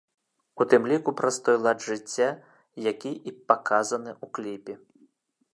[0.63, 2.29] У тым ліку праз той лад жыцця,
[2.91, 4.73] які і паказаны ў кліпе.